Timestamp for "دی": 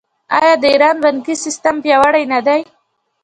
2.47-2.59